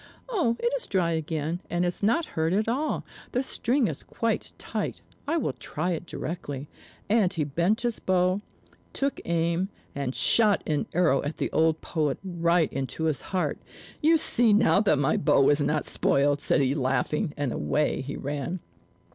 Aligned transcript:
"Oh, 0.29 0.55
it 0.59 0.73
is 0.75 0.87
dry 0.87 1.11
again, 1.11 1.61
and 1.69 1.85
is 1.85 2.01
not 2.01 2.25
hurt 2.33 2.53
at 2.53 2.67
all; 2.67 3.05
the 3.33 3.43
string 3.43 3.85
is 3.87 4.01
quite 4.01 4.51
tight. 4.57 5.03
I 5.27 5.37
will 5.37 5.53
try 5.53 5.91
it 5.91 6.07
directly." 6.07 6.67
And 7.07 7.31
he 7.31 7.43
bent 7.43 7.81
his 7.81 7.99
bow, 7.99 8.41
took 8.93 9.21
aim, 9.25 9.69
and 9.93 10.15
shot 10.15 10.63
an 10.65 10.87
arrow 10.95 11.21
at 11.21 11.37
the 11.37 11.51
old 11.51 11.81
poet, 11.81 12.17
right 12.23 12.73
into 12.73 13.03
his 13.03 13.21
heart. 13.29 13.59
"You 14.01 14.17
see 14.17 14.53
now 14.53 14.81
that 14.81 14.97
my 14.97 15.17
bow 15.17 15.39
was 15.43 15.61
not 15.61 15.85
spoiled," 15.85 16.41
said 16.41 16.61
he 16.61 16.73
laughing; 16.73 17.35
and 17.37 17.51
away 17.51 18.01
he 18.01 18.15
ran. 18.17 18.59